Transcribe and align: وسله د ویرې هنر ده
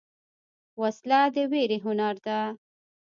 وسله 0.81 1.21
د 1.35 1.37
ویرې 1.51 1.77
هنر 1.85 2.15
ده 2.25 2.39